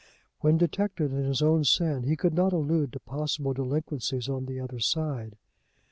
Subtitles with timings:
[0.39, 4.59] When detected in his own sin he could not allude to possible delinquencies on the
[4.59, 5.37] other side.